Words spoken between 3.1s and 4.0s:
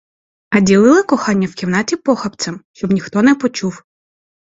не почув.